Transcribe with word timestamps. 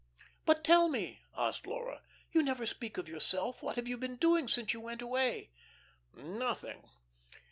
"But 0.47 0.63
tell 0.63 0.89
me," 0.89 1.21
asked 1.37 1.67
Laura, 1.67 2.01
"you 2.31 2.41
never 2.41 2.65
speak 2.65 2.97
of 2.97 3.07
yourself, 3.07 3.61
what 3.61 3.75
have 3.75 3.87
you 3.87 3.97
been 3.99 4.15
doing 4.15 4.47
since 4.47 4.73
you 4.73 4.81
went 4.81 5.03
away?" 5.03 5.51
"Nothing. 6.15 6.89